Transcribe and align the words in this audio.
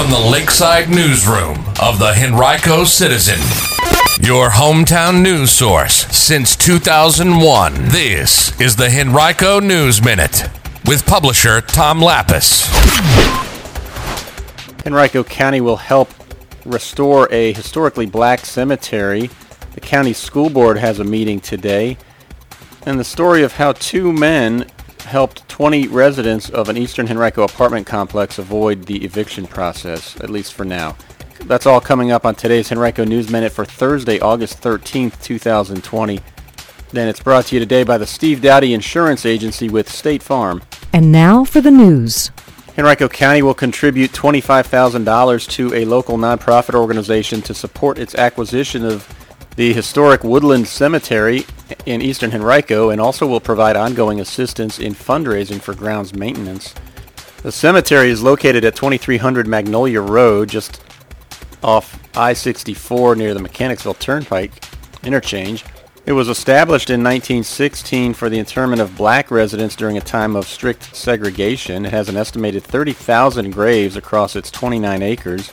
from 0.00 0.10
the 0.10 0.30
Lakeside 0.30 0.88
Newsroom 0.88 1.58
of 1.78 1.98
the 1.98 2.14
Henrico 2.16 2.84
Citizen, 2.84 3.38
your 4.26 4.48
hometown 4.48 5.20
news 5.20 5.50
source 5.50 6.06
since 6.06 6.56
2001. 6.56 7.74
This 7.88 8.58
is 8.58 8.76
the 8.76 8.88
Henrico 8.88 9.60
News 9.60 10.02
Minute 10.02 10.48
with 10.86 11.04
publisher 11.04 11.60
Tom 11.60 12.00
Lappas. 12.00 12.66
Henrico 14.86 15.22
County 15.22 15.60
will 15.60 15.76
help 15.76 16.08
restore 16.64 17.28
a 17.30 17.52
historically 17.52 18.06
black 18.06 18.46
cemetery. 18.46 19.28
The 19.74 19.82
county 19.82 20.14
school 20.14 20.48
board 20.48 20.78
has 20.78 20.98
a 20.98 21.04
meeting 21.04 21.40
today. 21.40 21.98
And 22.86 22.98
the 22.98 23.04
story 23.04 23.42
of 23.42 23.52
how 23.52 23.72
two 23.72 24.14
men 24.14 24.64
helped 25.10 25.46
20 25.48 25.88
residents 25.88 26.48
of 26.48 26.68
an 26.68 26.76
Eastern 26.76 27.08
Henrico 27.08 27.42
apartment 27.42 27.84
complex 27.86 28.38
avoid 28.38 28.86
the 28.86 29.04
eviction 29.04 29.44
process, 29.46 30.18
at 30.20 30.30
least 30.30 30.54
for 30.54 30.64
now. 30.64 30.96
That's 31.46 31.66
all 31.66 31.80
coming 31.80 32.12
up 32.12 32.24
on 32.24 32.36
today's 32.36 32.70
Henrico 32.70 33.04
News 33.04 33.28
Minute 33.28 33.50
for 33.50 33.64
Thursday, 33.64 34.20
August 34.20 34.62
13th, 34.62 35.20
2020. 35.20 36.20
Then 36.92 37.08
it's 37.08 37.20
brought 37.20 37.46
to 37.46 37.56
you 37.56 37.60
today 37.60 37.82
by 37.82 37.98
the 37.98 38.06
Steve 38.06 38.40
Dowdy 38.40 38.72
Insurance 38.72 39.26
Agency 39.26 39.68
with 39.68 39.90
State 39.90 40.22
Farm. 40.22 40.62
And 40.92 41.10
now 41.10 41.44
for 41.44 41.60
the 41.60 41.70
news. 41.72 42.30
Henrico 42.78 43.08
County 43.08 43.42
will 43.42 43.54
contribute 43.54 44.12
$25,000 44.12 45.48
to 45.50 45.74
a 45.74 45.84
local 45.84 46.18
nonprofit 46.18 46.74
organization 46.74 47.42
to 47.42 47.52
support 47.52 47.98
its 47.98 48.14
acquisition 48.14 48.84
of 48.84 49.08
the 49.60 49.74
historic 49.74 50.24
Woodland 50.24 50.66
Cemetery 50.66 51.44
in 51.84 52.00
eastern 52.00 52.32
Henrico 52.32 52.88
and 52.88 52.98
also 52.98 53.26
will 53.26 53.42
provide 53.42 53.76
ongoing 53.76 54.18
assistance 54.18 54.78
in 54.78 54.94
fundraising 54.94 55.60
for 55.60 55.74
grounds 55.74 56.14
maintenance. 56.14 56.74
The 57.42 57.52
cemetery 57.52 58.08
is 58.08 58.22
located 58.22 58.64
at 58.64 58.74
2300 58.74 59.46
Magnolia 59.46 60.00
Road, 60.00 60.48
just 60.48 60.82
off 61.62 62.00
I-64 62.16 63.18
near 63.18 63.34
the 63.34 63.40
Mechanicsville 63.40 63.92
Turnpike 63.92 64.64
interchange. 65.02 65.62
It 66.06 66.12
was 66.12 66.30
established 66.30 66.88
in 66.88 67.04
1916 67.04 68.14
for 68.14 68.30
the 68.30 68.38
interment 68.38 68.80
of 68.80 68.96
black 68.96 69.30
residents 69.30 69.76
during 69.76 69.98
a 69.98 70.00
time 70.00 70.36
of 70.36 70.46
strict 70.46 70.96
segregation. 70.96 71.84
It 71.84 71.92
has 71.92 72.08
an 72.08 72.16
estimated 72.16 72.62
30,000 72.62 73.50
graves 73.50 73.94
across 73.94 74.36
its 74.36 74.50
29 74.50 75.02
acres. 75.02 75.52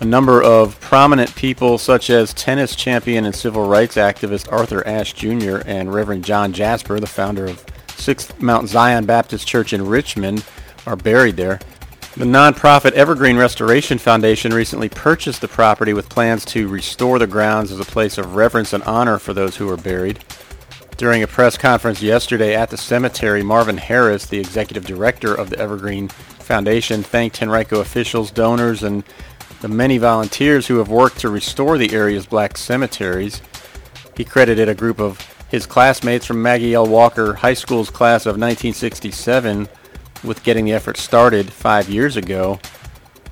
A 0.00 0.04
number 0.06 0.42
of 0.42 0.80
prominent 0.80 1.34
people 1.36 1.76
such 1.76 2.08
as 2.08 2.32
tennis 2.32 2.74
champion 2.74 3.26
and 3.26 3.34
civil 3.34 3.68
rights 3.68 3.96
activist 3.96 4.50
Arthur 4.50 4.86
Ashe 4.86 5.12
Jr. 5.12 5.58
and 5.66 5.92
Reverend 5.92 6.24
John 6.24 6.54
Jasper, 6.54 6.98
the 6.98 7.06
founder 7.06 7.44
of 7.44 7.62
Sixth 7.96 8.40
Mount 8.40 8.66
Zion 8.70 9.04
Baptist 9.04 9.46
Church 9.46 9.74
in 9.74 9.86
Richmond, 9.86 10.42
are 10.86 10.96
buried 10.96 11.36
there. 11.36 11.60
The 12.16 12.24
nonprofit 12.24 12.92
Evergreen 12.92 13.36
Restoration 13.36 13.98
Foundation 13.98 14.54
recently 14.54 14.88
purchased 14.88 15.42
the 15.42 15.48
property 15.48 15.92
with 15.92 16.08
plans 16.08 16.46
to 16.46 16.66
restore 16.66 17.18
the 17.18 17.26
grounds 17.26 17.70
as 17.70 17.78
a 17.78 17.84
place 17.84 18.16
of 18.16 18.34
reverence 18.34 18.72
and 18.72 18.82
honor 18.84 19.18
for 19.18 19.34
those 19.34 19.56
who 19.56 19.68
are 19.68 19.76
buried. 19.76 20.24
During 20.96 21.22
a 21.22 21.26
press 21.26 21.58
conference 21.58 22.00
yesterday 22.00 22.54
at 22.54 22.70
the 22.70 22.78
cemetery, 22.78 23.42
Marvin 23.42 23.76
Harris, 23.76 24.24
the 24.24 24.40
executive 24.40 24.86
director 24.86 25.34
of 25.34 25.50
the 25.50 25.58
Evergreen 25.58 26.08
Foundation, 26.08 27.02
thanked 27.02 27.42
Henrico 27.42 27.80
officials, 27.80 28.30
donors, 28.30 28.82
and 28.82 29.04
the 29.60 29.68
many 29.68 29.98
volunteers 29.98 30.66
who 30.66 30.78
have 30.78 30.88
worked 30.88 31.20
to 31.20 31.28
restore 31.28 31.78
the 31.78 31.92
area's 31.92 32.26
black 32.26 32.56
cemeteries. 32.56 33.40
He 34.16 34.24
credited 34.24 34.68
a 34.68 34.74
group 34.74 35.00
of 35.00 35.20
his 35.50 35.66
classmates 35.66 36.26
from 36.26 36.42
Maggie 36.42 36.74
L. 36.74 36.86
Walker 36.86 37.34
High 37.34 37.54
School's 37.54 37.90
class 37.90 38.22
of 38.24 38.36
1967 38.36 39.68
with 40.22 40.42
getting 40.44 40.64
the 40.64 40.72
effort 40.72 40.96
started 40.96 41.52
five 41.52 41.88
years 41.88 42.16
ago 42.16 42.60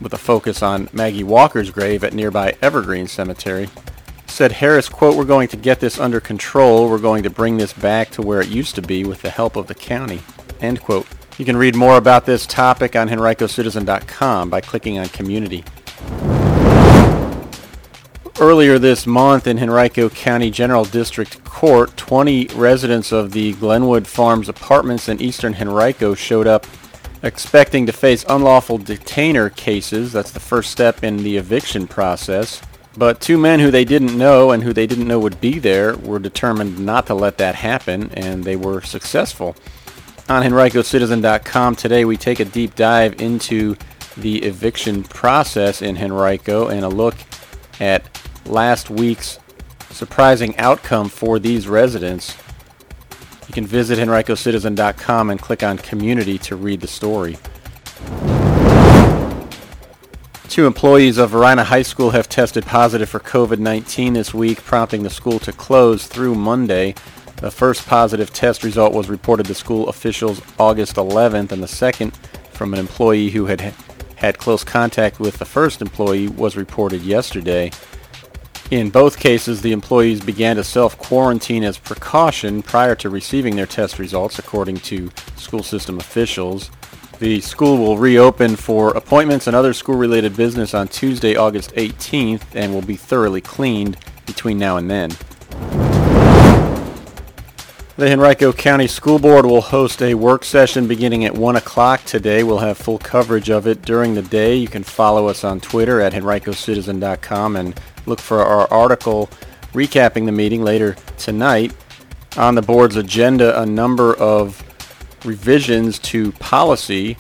with 0.01 0.13
a 0.13 0.19
focus 0.19 0.63
on 0.63 0.89
Maggie 0.93 1.25
Walker's 1.25 1.71
grave 1.71 2.05
at 2.05 2.15
nearby 2.15 2.57
Evergreen 2.63 3.07
Cemetery. 3.07 3.69
Said 4.27 4.53
Harris, 4.53 4.89
quote, 4.89 5.17
we're 5.17 5.25
going 5.25 5.49
to 5.49 5.57
get 5.57 5.81
this 5.81 5.99
under 5.99 6.21
control. 6.21 6.89
We're 6.89 6.99
going 6.99 7.23
to 7.25 7.31
bring 7.31 7.57
this 7.57 7.73
back 7.73 8.11
to 8.11 8.23
where 8.23 8.41
it 8.41 8.49
used 8.49 8.75
to 8.77 8.83
be 8.83 9.05
with 9.05 9.23
the 9.23 9.31
help 9.31 9.57
of 9.57 9.67
the 9.67 9.75
county, 9.75 10.21
end 10.61 10.81
quote. 10.81 11.07
You 11.39 11.45
can 11.45 11.57
read 11.57 11.75
more 11.75 11.97
about 11.97 12.27
this 12.27 12.47
topic 12.47 12.97
on 12.97 13.09
henricocitizen.com 13.09 14.51
by 14.51 14.61
clicking 14.61 14.99
on 14.99 15.09
community. 15.09 15.65
Earlier 18.41 18.79
this 18.79 19.05
month 19.05 19.49
in 19.49 19.59
Henrico 19.59 20.09
County 20.09 20.49
General 20.53 20.85
District 20.85 21.43
Court, 21.43 21.97
20 21.97 22.47
residents 22.55 23.11
of 23.11 23.33
the 23.33 23.55
Glenwood 23.55 24.07
Farms 24.07 24.49
apartments 24.49 25.09
in 25.09 25.21
eastern 25.21 25.57
Henrico 25.57 26.15
showed 26.15 26.47
up 26.47 26.65
expecting 27.25 27.85
to 27.87 27.93
face 27.93 28.25
unlawful 28.29 28.79
detainer 28.79 29.51
cases. 29.51 30.13
That's 30.13 30.31
the 30.31 30.39
first 30.39 30.71
step 30.71 31.03
in 31.03 31.17
the 31.17 31.37
eviction 31.37 31.89
process. 31.89 32.63
But 32.97 33.21
two 33.21 33.39
men 33.39 33.59
who 33.59 33.73
they 33.73 33.85
didn't 33.85 34.17
know 34.17 34.53
and 34.53 34.63
who 34.63 34.73
they 34.73 34.87
didn't 34.87 35.09
know 35.09 35.19
would 35.19 35.41
be 35.41 35.59
there 35.59 35.97
were 35.97 36.21
determined 36.21 36.79
not 36.79 37.09
to 37.09 37.15
let 37.15 37.39
that 37.39 37.57
happen, 37.57 38.13
and 38.15 38.45
they 38.45 38.55
were 38.55 38.83
successful. 38.83 39.57
On 40.29 40.45
HenricoCitizen.com 40.45 41.75
today, 41.75 42.05
we 42.05 42.17
take 42.17 42.39
a 42.39 42.45
deep 42.45 42.77
dive 42.77 43.21
into 43.21 43.77
the 44.17 44.45
eviction 44.45 45.03
process 45.03 45.83
in 45.83 45.97
Henrico 45.99 46.69
and 46.69 46.85
a 46.85 46.89
look 46.89 47.17
at 47.81 48.18
last 48.49 48.91
week's 48.91 49.39
surprising 49.91 50.57
outcome 50.59 51.09
for 51.09 51.39
these 51.39 51.69
residents. 51.69 52.37
You 53.47 53.55
can 53.55 53.67
visit 53.67 53.99
henricocitizen.com 53.99 55.31
and 55.31 55.41
click 55.41 55.63
on 55.63 55.79
community 55.79 56.39
to 56.39 56.57
read 56.57 56.81
the 56.81 56.87
story. 56.87 57.39
Two 60.49 60.67
employees 60.67 61.19
of 61.19 61.31
Varina 61.31 61.63
High 61.65 61.83
School 61.83 62.11
have 62.11 62.29
tested 62.29 62.65
positive 62.65 63.09
for 63.09 63.21
COVID-19 63.21 64.15
this 64.15 64.35
week, 64.35 64.65
prompting 64.65 65.03
the 65.03 65.11
school 65.11 65.39
to 65.41 65.53
close 65.53 66.07
through 66.07 66.35
Monday. 66.35 66.95
The 67.37 67.51
first 67.51 67.87
positive 67.87 68.33
test 68.33 68.65
result 68.65 68.93
was 68.93 69.09
reported 69.09 69.47
to 69.47 69.55
school 69.55 69.89
officials 69.89 70.43
August 70.59 70.97
11th, 70.97 71.53
and 71.53 71.63
the 71.63 71.69
second 71.69 72.17
from 72.51 72.75
an 72.75 72.81
employee 72.81 73.31
who 73.31 73.47
had 73.47 73.61
had 74.17 74.39
close 74.39 74.65
contact 74.65 75.21
with 75.21 75.39
the 75.39 75.45
first 75.45 75.81
employee 75.81 76.29
was 76.29 76.57
reported 76.57 77.03
yesterday. 77.03 77.71
In 78.71 78.91
both 78.91 79.19
cases, 79.19 79.63
the 79.63 79.73
employees 79.73 80.21
began 80.21 80.57
to 80.57 80.65
self-quarantine 80.65 81.65
as 81.65 81.79
precaution 81.79 82.63
prior 82.63 82.95
to 82.97 83.09
receiving 83.09 83.57
their 83.57 83.65
test 83.65 83.99
results, 83.99 84.39
according 84.39 84.77
to 84.81 85.11
school 85.37 85.63
system 85.63 85.99
officials. 85.99 86.71
The 87.19 87.41
school 87.41 87.79
will 87.79 87.97
reopen 87.97 88.57
for 88.57 88.91
appointments 88.91 89.47
and 89.47 89.57
other 89.57 89.73
school-related 89.73 90.37
business 90.37 90.75
on 90.75 90.89
Tuesday, 90.89 91.35
August 91.35 91.73
18th, 91.77 92.43
and 92.55 92.75
will 92.75 92.83
be 92.83 92.97
thoroughly 92.97 93.41
cleaned 93.41 93.97
between 94.27 94.59
now 94.59 94.77
and 94.77 94.91
then. 94.91 95.13
The 97.99 98.13
Henrico 98.13 98.53
County 98.53 98.87
School 98.87 99.19
Board 99.19 99.45
will 99.45 99.61
host 99.61 100.03
a 100.03 100.15
work 100.15 100.45
session 100.45 100.87
beginning 100.87 101.25
at 101.25 101.35
1 101.35 101.57
o'clock 101.57 102.05
today. 102.05 102.45
We'll 102.45 102.59
have 102.59 102.79
full 102.79 102.99
coverage 102.99 103.51
of 103.51 103.67
it 103.67 103.83
during 103.83 104.15
the 104.15 104.23
day. 104.23 104.55
You 104.55 104.69
can 104.69 104.85
follow 104.85 105.27
us 105.27 105.43
on 105.43 105.59
Twitter 105.59 106.01
at 106.01 106.13
henricocitizen.com 106.13 107.57
and 107.57 107.81
look 108.07 108.21
for 108.21 108.39
our 108.39 108.73
article 108.73 109.29
recapping 109.73 110.27
the 110.27 110.31
meeting 110.31 110.63
later 110.63 110.95
tonight. 111.17 111.75
On 112.37 112.55
the 112.55 112.63
board's 112.63 112.95
agenda, 112.95 113.61
a 113.61 113.67
number 113.67 114.15
of 114.15 114.63
revisions 115.25 115.99
to 115.99 116.31
policy, 116.35 117.17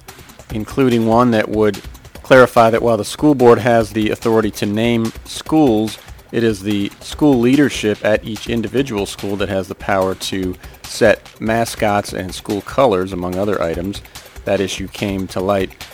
including 0.55 1.09
one 1.09 1.33
that 1.33 1.49
would 1.49 1.83
clarify 2.22 2.71
that 2.71 2.83
while 2.83 2.97
the 2.97 3.05
school 3.05 3.34
board 3.34 3.59
has 3.59 3.91
the 3.91 4.11
authority 4.11 4.53
to 4.53 4.65
name 4.65 5.06
schools, 5.25 5.99
it 6.33 6.44
is 6.44 6.62
the 6.62 6.91
school 7.00 7.39
leadership 7.39 8.05
at 8.05 8.25
each 8.25 8.49
individual 8.49 9.06
school 9.06 9.37
that 9.37 9.49
has 9.49 9.69
the 9.69 9.75
power 9.75 10.15
to 10.15 10.55
set 10.83 11.41
mascots 11.41 12.12
and 12.12 12.34
school 12.34 12.61
colors, 12.62 13.12
among 13.12 13.37
other 13.37 13.61
items. 13.62 14.03
That 14.44 14.61
issue 14.61 14.88
came 14.88 15.27
to 15.28 15.41
light 15.41 15.87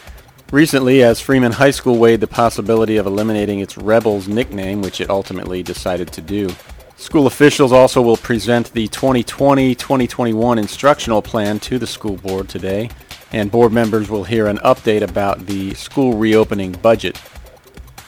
recently 0.54 1.02
as 1.02 1.20
Freeman 1.20 1.50
High 1.50 1.72
School 1.72 1.98
weighed 1.98 2.20
the 2.20 2.28
possibility 2.28 2.96
of 2.96 3.06
eliminating 3.06 3.58
its 3.58 3.76
Rebels 3.76 4.28
nickname, 4.28 4.82
which 4.82 5.00
it 5.00 5.10
ultimately 5.10 5.64
decided 5.64 6.12
to 6.12 6.20
do. 6.20 6.48
School 6.96 7.26
officials 7.26 7.72
also 7.72 8.00
will 8.00 8.16
present 8.16 8.72
the 8.72 8.86
2020-2021 8.88 10.58
instructional 10.58 11.22
plan 11.22 11.58
to 11.58 11.78
the 11.78 11.88
school 11.88 12.16
board 12.18 12.48
today, 12.48 12.88
and 13.32 13.50
board 13.50 13.72
members 13.72 14.08
will 14.08 14.22
hear 14.22 14.46
an 14.46 14.58
update 14.58 15.02
about 15.02 15.46
the 15.46 15.74
school 15.74 16.16
reopening 16.16 16.70
budget. 16.70 17.20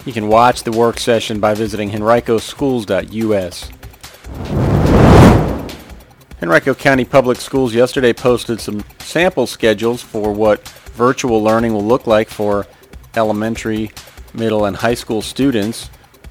You 0.07 0.13
can 0.13 0.29
watch 0.29 0.63
the 0.63 0.71
work 0.71 1.01
session 1.01 1.41
by 1.41 1.55
visiting 1.55 1.91
henricoschools.us. 1.91 3.71
Henrico 6.41 6.75
County 6.75 7.05
Public 7.05 7.41
Schools 7.41 7.75
yesterday 7.75 8.13
posted 8.13 8.61
some 8.61 8.85
sample 9.01 9.49
schedules 9.49 10.03
for 10.03 10.33
what 10.33 10.69
virtual 10.95 11.43
learning 11.43 11.73
will 11.73 11.85
look 11.85 12.07
like 12.07 12.31
for 12.31 12.69
elementary, 13.17 13.91
middle, 14.33 14.65
and 14.65 14.77
high 14.77 14.95
school 14.95 15.23
students. 15.23 15.91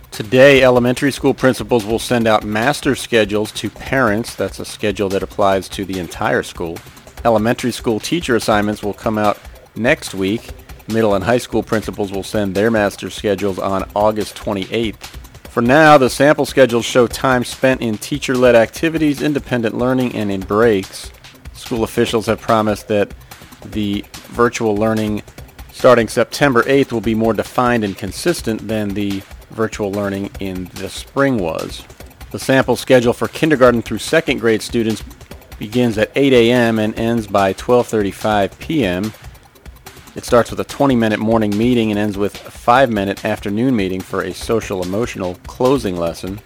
Today, 0.09 0.63
elementary 0.63 1.11
school 1.11 1.33
principals 1.33 1.85
will 1.85 1.99
send 1.99 2.27
out 2.27 2.45
master 2.45 2.95
schedules 2.95 3.51
to 3.51 3.69
parents. 3.69 4.35
That's 4.35 4.59
a 4.59 4.65
schedule 4.65 5.09
that 5.09 5.21
applies 5.21 5.67
to 5.69 5.83
the 5.83 5.99
entire 5.99 6.43
school. 6.43 6.77
Elementary 7.25 7.71
school 7.71 7.99
teacher 7.99 8.37
assignments 8.37 8.81
will 8.81 8.93
come 8.93 9.17
out 9.17 9.37
next 9.75 10.15
week. 10.15 10.53
Middle 10.87 11.15
and 11.15 11.23
high 11.23 11.39
school 11.39 11.63
principals 11.63 12.11
will 12.11 12.23
send 12.23 12.53
their 12.53 12.69
master 12.69 13.09
schedules 13.09 13.57
on 13.57 13.89
August 13.95 14.35
28th. 14.35 14.95
For 15.49 15.61
now, 15.61 15.97
the 15.97 16.09
sample 16.09 16.45
schedules 16.45 16.85
show 16.85 17.07
time 17.07 17.43
spent 17.43 17.81
in 17.81 17.97
teacher-led 17.97 18.55
activities, 18.55 19.21
independent 19.21 19.77
learning, 19.77 20.13
and 20.13 20.31
in 20.31 20.41
breaks. 20.41 21.11
School 21.53 21.83
officials 21.83 22.25
have 22.25 22.41
promised 22.41 22.87
that 22.89 23.13
the 23.63 24.03
virtual 24.29 24.75
learning 24.75 25.23
starting 25.71 26.07
September 26.07 26.63
8th 26.63 26.91
will 26.91 27.01
be 27.01 27.15
more 27.15 27.33
defined 27.33 27.83
and 27.83 27.97
consistent 27.97 28.67
than 28.67 28.89
the 28.89 29.21
virtual 29.51 29.91
learning 29.91 30.29
in 30.39 30.65
the 30.75 30.89
spring 30.89 31.37
was. 31.37 31.83
The 32.31 32.39
sample 32.39 32.75
schedule 32.75 33.13
for 33.13 33.27
kindergarten 33.27 33.81
through 33.81 33.99
second 33.99 34.39
grade 34.39 34.61
students 34.61 35.03
begins 35.57 35.97
at 35.97 36.11
8 36.15 36.33
a.m. 36.33 36.79
and 36.79 36.97
ends 36.99 37.27
by 37.27 37.53
12:35 37.53 38.59
p.m. 38.59 39.13
It 40.15 40.23
starts 40.23 40.49
with 40.49 40.61
a 40.61 40.65
20-minute 40.65 41.19
morning 41.19 41.57
meeting 41.57 41.91
and 41.91 41.99
ends 41.99 42.17
with 42.17 42.35
a 42.47 42.49
5-minute 42.49 43.25
afternoon 43.25 43.75
meeting 43.75 43.99
for 43.99 44.21
a 44.21 44.33
social 44.33 44.81
emotional 44.81 45.35
closing 45.45 45.97
lesson. 45.97 46.37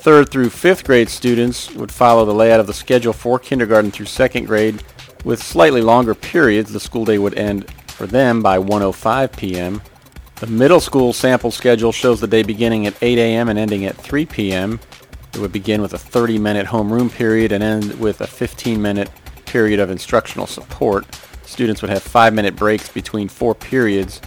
Third 0.00 0.30
through 0.30 0.48
5th 0.48 0.84
grade 0.84 1.10
students 1.10 1.70
would 1.74 1.92
follow 1.92 2.24
the 2.24 2.32
layout 2.32 2.60
of 2.60 2.66
the 2.66 2.72
schedule 2.72 3.12
for 3.12 3.38
kindergarten 3.38 3.90
through 3.90 4.06
second 4.06 4.46
grade 4.46 4.82
with 5.24 5.42
slightly 5.42 5.82
longer 5.82 6.14
periods. 6.14 6.72
The 6.72 6.80
school 6.80 7.04
day 7.04 7.18
would 7.18 7.36
end 7.36 7.70
for 7.88 8.06
them 8.06 8.42
by 8.42 8.58
1:05 8.58 9.36
p.m. 9.36 9.82
The 10.36 10.46
middle 10.46 10.80
school 10.80 11.12
sample 11.12 11.50
schedule 11.50 11.92
shows 11.92 12.20
the 12.20 12.26
day 12.26 12.42
beginning 12.42 12.86
at 12.86 12.94
8 13.02 13.18
a.m. 13.18 13.50
and 13.50 13.58
ending 13.58 13.84
at 13.84 13.96
3 13.96 14.24
p.m. 14.24 14.80
It 15.34 15.38
would 15.38 15.52
begin 15.52 15.82
with 15.82 15.92
a 15.92 15.98
30-minute 15.98 16.66
homeroom 16.66 17.12
period 17.12 17.52
and 17.52 17.62
end 17.62 18.00
with 18.00 18.22
a 18.22 18.26
15-minute 18.26 19.10
period 19.44 19.80
of 19.80 19.90
instructional 19.90 20.46
support. 20.46 21.04
Students 21.48 21.80
would 21.80 21.90
have 21.90 22.04
5-minute 22.04 22.56
breaks 22.56 22.90
between 22.90 23.26
four 23.26 23.54
periods 23.54 24.20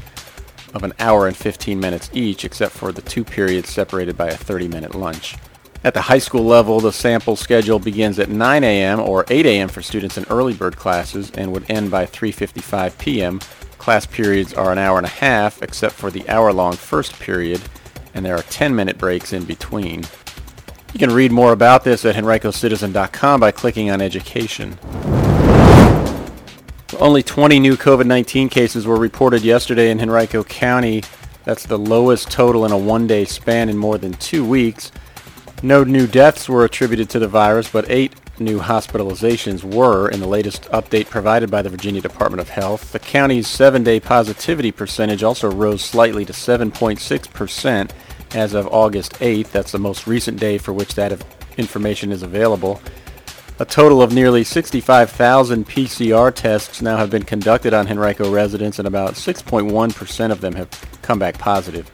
of 0.73 0.83
an 0.83 0.91
hour 0.97 1.27
and 1.27 1.38
15 1.38 1.79
minutes 1.79 2.09
each, 2.13 2.44
except 2.44 2.73
for 2.73 2.91
the 2.91 3.03
two 3.03 3.23
periods 3.23 3.69
separated 3.69 4.18
by 4.18 4.29
a 4.29 4.35
30-minute 4.35 4.95
lunch. 4.95 5.35
At 5.83 5.94
the 5.94 6.01
high 6.01 6.18
school 6.18 6.44
level, 6.44 6.79
the 6.79 6.91
sample 6.91 7.35
schedule 7.35 7.77
begins 7.77 8.18
at 8.18 8.29
9 8.29 8.63
a.m. 8.63 9.00
or 9.00 9.23
8 9.29 9.45
a.m. 9.45 9.69
for 9.69 9.83
students 9.83 10.18
in 10.18 10.25
early 10.31 10.56
bird 10.56 10.75
classes 10.75 11.31
and 11.35 11.51
would 11.51 11.69
end 11.69 11.91
by 11.91 12.07
3.55 12.07 12.97
p.m. 12.97 13.39
Class 13.77 14.07
periods 14.07 14.56
are 14.56 14.71
an 14.71 14.79
hour 14.79 14.97
and 14.97 15.06
a 15.06 15.09
half, 15.09 15.62
except 15.62 15.94
for 15.94 16.09
the 16.09 16.27
hour-long 16.27 16.73
first 16.73 17.19
period, 17.19 17.62
and 18.15 18.25
there 18.25 18.35
are 18.35 18.44
10-minute 18.44 18.97
breaks 18.97 19.31
in 19.31 19.45
between. 19.45 20.03
You 20.91 21.00
can 21.00 21.12
read 21.12 21.31
more 21.31 21.53
about 21.53 21.83
this 21.83 22.03
at 22.03 22.15
henricocitizen.com 22.15 23.39
by 23.39 23.51
clicking 23.51 23.91
on 23.91 24.01
Education. 24.01 24.77
Only 27.01 27.24
20 27.24 27.59
new 27.59 27.77
COVID-19 27.77 28.51
cases 28.51 28.86
were 28.86 28.95
reported 28.95 29.42
yesterday 29.42 29.89
in 29.89 30.00
Henrico 30.00 30.44
County. 30.44 31.01
That's 31.45 31.65
the 31.65 31.80
lowest 31.80 32.30
total 32.30 32.63
in 32.63 32.71
a 32.71 32.77
one-day 32.77 33.25
span 33.25 33.69
in 33.69 33.77
more 33.77 33.98
than 33.98 34.13
two 34.13 34.45
weeks. 34.45 34.92
No 35.63 35.83
new 35.83 36.06
deaths 36.06 36.48
were 36.48 36.63
attributed 36.63 37.09
to 37.09 37.18
the 37.18 37.27
virus, 37.27 37.68
but 37.71 37.89
eight 37.89 38.13
new 38.39 38.59
hospitalizations 38.59 39.63
were 39.63 40.09
in 40.09 40.19
the 40.19 40.27
latest 40.27 40.65
update 40.65 41.09
provided 41.09 41.50
by 41.50 41.63
the 41.63 41.69
Virginia 41.69 42.01
Department 42.01 42.39
of 42.39 42.50
Health. 42.50 42.92
The 42.92 43.00
county's 43.00 43.47
seven-day 43.47 44.01
positivity 44.01 44.71
percentage 44.71 45.24
also 45.24 45.50
rose 45.50 45.81
slightly 45.81 46.24
to 46.25 46.33
7.6% 46.33 47.89
as 48.36 48.54
of 48.54 48.68
August 48.68 49.13
8th. 49.13 49.50
That's 49.50 49.71
the 49.71 49.80
most 49.80 50.06
recent 50.06 50.39
day 50.39 50.59
for 50.59 50.71
which 50.71 50.94
that 50.94 51.19
information 51.57 52.12
is 52.12 52.21
available. 52.21 52.80
A 53.61 53.65
total 53.65 54.01
of 54.01 54.11
nearly 54.11 54.43
65,000 54.43 55.67
PCR 55.67 56.33
tests 56.33 56.81
now 56.81 56.97
have 56.97 57.11
been 57.11 57.21
conducted 57.21 57.75
on 57.75 57.87
Henrico 57.87 58.31
residents, 58.31 58.79
and 58.79 58.87
about 58.87 59.13
6.1% 59.13 60.31
of 60.31 60.41
them 60.41 60.55
have 60.55 60.67
come 61.03 61.19
back 61.19 61.37
positive. 61.37 61.91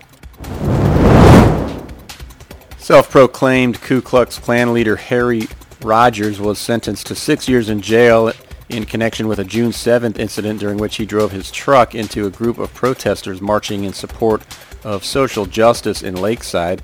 Self-proclaimed 2.78 3.82
Ku 3.82 4.02
Klux 4.02 4.40
Klan 4.40 4.74
leader 4.74 4.96
Harry 4.96 5.50
Rogers 5.82 6.40
was 6.40 6.58
sentenced 6.58 7.06
to 7.08 7.16
six 7.16 7.50
years 7.50 7.68
in 7.68 7.82
jail 7.82 8.32
in 8.70 8.86
connection 8.86 9.28
with 9.28 9.40
a 9.40 9.44
June 9.44 9.72
7th 9.72 10.18
incident 10.18 10.62
during 10.62 10.78
which 10.78 10.96
he 10.96 11.06
drove 11.06 11.34
his 11.34 11.52
truck 11.52 11.94
into 11.94 12.26
a 12.26 12.30
group 12.30 12.60
of 12.60 12.74
protesters 12.74 13.42
marching 13.42 13.84
in 13.84 13.92
support 13.92 14.42
of 14.86 15.04
social 15.04 15.46
justice 15.46 16.02
in 16.02 16.16
Lakeside. 16.16 16.82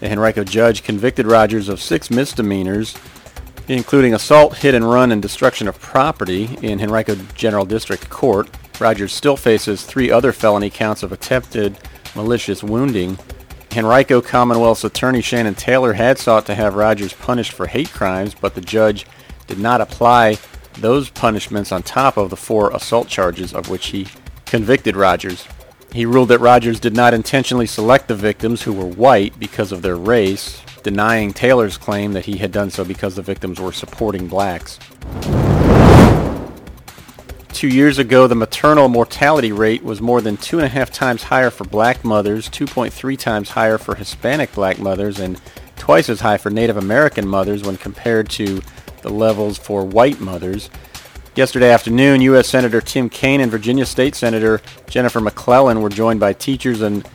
The 0.00 0.10
Henrico 0.10 0.42
judge 0.42 0.82
convicted 0.82 1.26
Rogers 1.26 1.68
of 1.68 1.82
six 1.82 2.10
misdemeanors, 2.10 2.96
including 3.72 4.14
assault, 4.14 4.58
hit 4.58 4.74
and 4.74 4.88
run, 4.88 5.12
and 5.12 5.22
destruction 5.22 5.68
of 5.68 5.80
property 5.80 6.56
in 6.62 6.80
Henrico 6.80 7.14
General 7.34 7.64
District 7.64 8.08
Court. 8.10 8.48
Rogers 8.80 9.12
still 9.12 9.36
faces 9.36 9.82
three 9.82 10.10
other 10.10 10.32
felony 10.32 10.70
counts 10.70 11.02
of 11.02 11.12
attempted 11.12 11.78
malicious 12.14 12.62
wounding. 12.62 13.18
Henrico 13.74 14.20
Commonwealth's 14.20 14.84
attorney 14.84 15.22
Shannon 15.22 15.54
Taylor 15.54 15.94
had 15.94 16.18
sought 16.18 16.46
to 16.46 16.54
have 16.54 16.74
Rogers 16.74 17.12
punished 17.12 17.52
for 17.52 17.66
hate 17.66 17.90
crimes, 17.90 18.34
but 18.34 18.54
the 18.54 18.60
judge 18.60 19.06
did 19.46 19.58
not 19.58 19.80
apply 19.80 20.38
those 20.74 21.10
punishments 21.10 21.72
on 21.72 21.82
top 21.82 22.16
of 22.16 22.30
the 22.30 22.36
four 22.36 22.70
assault 22.70 23.08
charges 23.08 23.54
of 23.54 23.68
which 23.68 23.88
he 23.88 24.08
convicted 24.46 24.96
Rogers. 24.96 25.46
He 25.92 26.06
ruled 26.06 26.28
that 26.28 26.40
Rogers 26.40 26.80
did 26.80 26.94
not 26.94 27.14
intentionally 27.14 27.66
select 27.66 28.08
the 28.08 28.14
victims 28.14 28.62
who 28.62 28.72
were 28.72 28.86
white 28.86 29.38
because 29.38 29.72
of 29.72 29.82
their 29.82 29.96
race, 29.96 30.62
denying 30.82 31.32
Taylor's 31.32 31.76
claim 31.76 32.12
that 32.12 32.26
he 32.26 32.38
had 32.38 32.52
done 32.52 32.70
so 32.70 32.84
because 32.84 33.16
the 33.16 33.22
victims 33.22 33.60
were 33.60 33.72
supporting 33.72 34.28
blacks. 34.28 34.78
Two 37.52 37.68
years 37.68 37.98
ago, 37.98 38.26
the 38.26 38.34
maternal 38.34 38.88
mortality 38.88 39.52
rate 39.52 39.84
was 39.84 40.00
more 40.00 40.20
than 40.20 40.36
two 40.36 40.58
and 40.58 40.66
a 40.66 40.70
half 40.70 40.90
times 40.90 41.22
higher 41.24 41.50
for 41.50 41.64
black 41.64 42.04
mothers, 42.04 42.48
2.3 42.48 43.18
times 43.18 43.50
higher 43.50 43.78
for 43.78 43.94
Hispanic 43.94 44.52
black 44.52 44.78
mothers, 44.78 45.20
and 45.20 45.40
twice 45.76 46.08
as 46.08 46.20
high 46.20 46.38
for 46.38 46.50
Native 46.50 46.76
American 46.76 47.28
mothers 47.28 47.62
when 47.62 47.76
compared 47.76 48.28
to 48.30 48.62
the 49.02 49.10
levels 49.10 49.58
for 49.58 49.84
white 49.84 50.20
mothers. 50.20 50.70
Yesterday 51.34 51.70
afternoon, 51.70 52.20
U.S. 52.22 52.48
Senator 52.48 52.80
Tim 52.80 53.08
Kaine 53.08 53.40
and 53.40 53.50
Virginia 53.50 53.86
State 53.86 54.14
Senator 54.14 54.60
Jennifer 54.88 55.20
McClellan 55.20 55.82
were 55.82 55.88
joined 55.88 56.20
by 56.20 56.32
teachers 56.32 56.80
and 56.80 57.08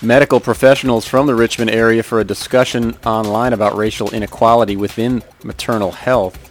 medical 0.00 0.38
professionals 0.38 1.06
from 1.06 1.26
the 1.26 1.34
Richmond 1.34 1.70
area 1.70 2.02
for 2.02 2.20
a 2.20 2.24
discussion 2.24 2.96
online 3.04 3.52
about 3.52 3.76
racial 3.76 4.10
inequality 4.10 4.76
within 4.76 5.22
maternal 5.42 5.90
health. 5.90 6.44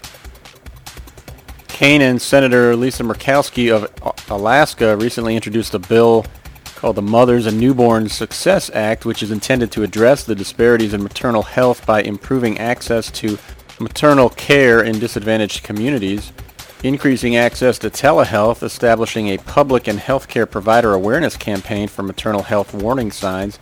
Kaine 1.67 2.01
and 2.01 2.21
Senator 2.21 2.75
Lisa 2.75 3.03
Murkowski 3.03 3.71
of 3.71 3.91
Alaska 4.29 4.97
recently 4.97 5.35
introduced 5.35 5.73
a 5.73 5.79
bill 5.79 6.25
called 6.75 6.95
the 6.95 7.01
Mothers 7.01 7.45
and 7.45 7.59
Newborn 7.59 8.09
Success 8.09 8.69
Act, 8.73 9.05
which 9.05 9.23
is 9.23 9.31
intended 9.31 9.71
to 9.71 9.83
address 9.83 10.23
the 10.23 10.35
disparities 10.35 10.93
in 10.93 11.01
maternal 11.01 11.43
health 11.43 11.85
by 11.85 12.01
improving 12.01 12.59
access 12.59 13.09
to 13.11 13.37
maternal 13.79 14.29
care 14.29 14.83
in 14.83 14.99
disadvantaged 14.99 15.63
communities 15.63 16.31
increasing 16.83 17.35
access 17.35 17.79
to 17.79 17.89
telehealth, 17.89 18.63
establishing 18.63 19.29
a 19.29 19.37
public 19.39 19.87
and 19.87 19.99
healthcare 19.99 20.49
provider 20.49 20.93
awareness 20.93 21.35
campaign 21.35 21.87
for 21.87 22.03
maternal 22.03 22.43
health 22.43 22.73
warning 22.73 23.11
signs, 23.11 23.59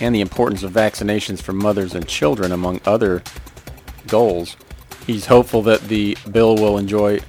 and 0.00 0.14
the 0.14 0.20
importance 0.20 0.62
of 0.62 0.72
vaccinations 0.72 1.40
for 1.40 1.52
mothers 1.52 1.94
and 1.94 2.06
children, 2.06 2.52
among 2.52 2.80
other 2.84 3.22
goals. 4.06 4.56
He's 5.06 5.26
hopeful 5.26 5.62
that 5.62 5.82
the 5.82 6.16
bill 6.30 6.54
will 6.54 6.78
enjoy 6.78 7.20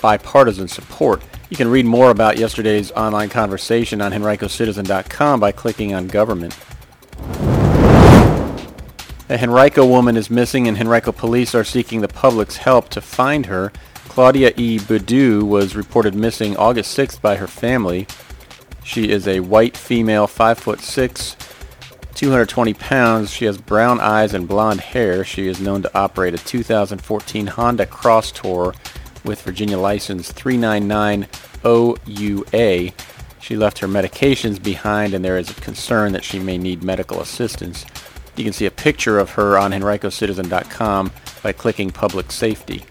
bipartisan 0.00 0.68
support. 0.68 1.22
You 1.50 1.56
can 1.56 1.68
read 1.68 1.86
more 1.86 2.10
about 2.10 2.38
yesterday's 2.38 2.90
online 2.92 3.28
conversation 3.28 4.00
on 4.00 4.12
henricocitizen.com 4.12 5.40
by 5.40 5.52
clicking 5.52 5.94
on 5.94 6.08
government. 6.08 6.56
A 9.28 9.42
Henrico 9.42 9.84
woman 9.84 10.16
is 10.16 10.30
missing 10.30 10.68
and 10.68 10.78
Henrico 10.78 11.10
police 11.10 11.52
are 11.52 11.64
seeking 11.64 12.00
the 12.00 12.06
public's 12.06 12.58
help 12.58 12.88
to 12.90 13.00
find 13.00 13.46
her. 13.46 13.72
Claudia 14.08 14.52
E. 14.56 14.78
Boudou 14.78 15.42
was 15.42 15.74
reported 15.74 16.14
missing 16.14 16.56
August 16.56 16.96
6th 16.96 17.20
by 17.20 17.34
her 17.34 17.48
family. 17.48 18.06
She 18.84 19.10
is 19.10 19.26
a 19.26 19.40
white 19.40 19.76
female, 19.76 20.28
5 20.28 20.58
foot 20.60 20.80
6, 20.80 21.36
220 22.14 22.74
pounds. 22.74 23.32
She 23.32 23.46
has 23.46 23.58
brown 23.58 23.98
eyes 23.98 24.32
and 24.32 24.46
blonde 24.46 24.80
hair. 24.80 25.24
She 25.24 25.48
is 25.48 25.60
known 25.60 25.82
to 25.82 25.98
operate 25.98 26.34
a 26.34 26.38
2014 26.38 27.48
Honda 27.48 27.86
Crosstour 27.86 28.74
with 29.24 29.42
Virginia 29.42 29.76
license 29.76 30.30
399 30.30 31.26
OUA. 31.64 32.92
She 33.40 33.56
left 33.56 33.80
her 33.80 33.88
medications 33.88 34.62
behind 34.62 35.14
and 35.14 35.24
there 35.24 35.36
is 35.36 35.50
a 35.50 35.54
concern 35.54 36.12
that 36.12 36.22
she 36.22 36.38
may 36.38 36.58
need 36.58 36.84
medical 36.84 37.20
assistance. 37.20 37.84
You 38.36 38.44
can 38.44 38.52
see 38.52 38.66
a 38.66 38.70
picture 38.70 39.18
of 39.18 39.30
her 39.30 39.58
on 39.58 39.72
henricocitizen.com 39.72 41.10
by 41.42 41.52
clicking 41.52 41.90
Public 41.90 42.30
Safety. 42.30 42.84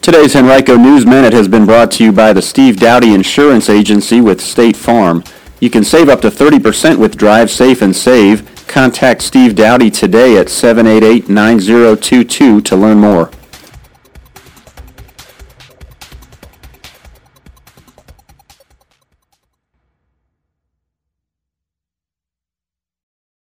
Today's 0.00 0.34
Henrico 0.34 0.76
News 0.76 1.06
Minute 1.06 1.32
has 1.32 1.46
been 1.46 1.64
brought 1.64 1.92
to 1.92 2.04
you 2.04 2.10
by 2.10 2.32
the 2.32 2.42
Steve 2.42 2.78
Dowdy 2.78 3.14
Insurance 3.14 3.70
Agency 3.70 4.20
with 4.20 4.40
State 4.40 4.76
Farm. 4.76 5.22
You 5.60 5.70
can 5.70 5.84
save 5.84 6.08
up 6.08 6.20
to 6.22 6.28
30% 6.28 6.98
with 6.98 7.16
Drive 7.16 7.48
Safe 7.48 7.80
and 7.82 7.94
Save. 7.94 8.66
Contact 8.66 9.22
Steve 9.22 9.54
Dowdy 9.54 9.92
today 9.92 10.36
at 10.36 10.48
788-9022 10.48 12.64
to 12.64 12.76
learn 12.76 12.98
more. 12.98 13.30